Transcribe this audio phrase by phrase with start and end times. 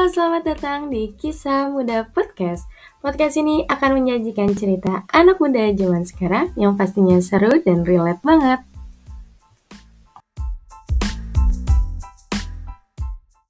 [0.00, 2.64] Halo, selamat datang di Kisah Muda Podcast.
[3.04, 8.64] Podcast ini akan menyajikan cerita anak muda zaman sekarang yang pastinya seru dan relate banget.